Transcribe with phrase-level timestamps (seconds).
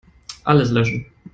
[0.45, 1.05] Alles löschen.